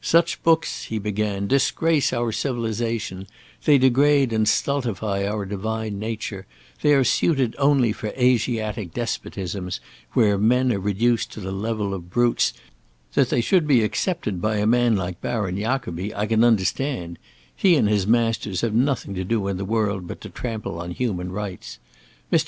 "Such 0.00 0.42
books," 0.42 0.84
he 0.84 0.96
began, 0.98 1.46
"disgrace 1.46 2.10
our 2.14 2.32
civilization; 2.32 3.26
they 3.66 3.76
degrade 3.76 4.32
and 4.32 4.48
stultify 4.48 5.26
our 5.28 5.44
divine 5.44 5.98
nature; 5.98 6.46
they 6.80 6.94
are 6.94 7.04
only 7.58 7.92
suited 7.92 7.94
for 7.94 8.06
Asiatic 8.16 8.94
despotisms 8.94 9.80
where 10.14 10.38
men 10.38 10.72
are 10.72 10.80
reduced 10.80 11.32
to 11.32 11.40
the 11.40 11.52
level 11.52 11.92
of 11.92 12.08
brutes; 12.08 12.54
that 13.12 13.28
they 13.28 13.42
should 13.42 13.66
be 13.66 13.82
accepted 13.84 14.40
by 14.40 14.56
a 14.56 14.66
man 14.66 14.96
like 14.96 15.20
Baron 15.20 15.58
Jacobi, 15.58 16.14
I 16.14 16.24
can 16.24 16.44
understand; 16.44 17.18
he 17.54 17.76
and 17.76 17.86
his 17.86 18.06
masters 18.06 18.62
have 18.62 18.72
nothing 18.72 19.14
to 19.14 19.22
do 19.22 19.46
in 19.48 19.58
the 19.58 19.66
world 19.66 20.06
but 20.06 20.22
to 20.22 20.30
trample 20.30 20.80
on 20.80 20.92
human 20.92 21.30
rights. 21.30 21.78
Mr. 22.32 22.42